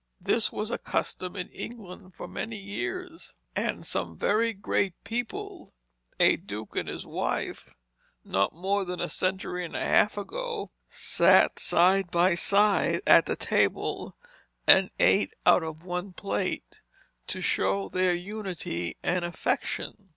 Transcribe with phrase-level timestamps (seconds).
[0.19, 5.75] This was a custom in England for many years; and some very great people,
[6.19, 7.75] a duke and his wife,
[8.25, 13.35] not more than a century and a half ago, sat side by side at the
[13.35, 14.15] table
[14.65, 16.79] and ate out of one plate
[17.27, 20.09] to show their unity and affection.